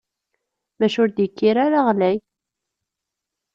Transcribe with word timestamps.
Maca 0.79 0.97
ur 1.03 1.09
d-yekkir 1.11 1.55
ara 1.65 1.79
ɣlay? 1.87 2.17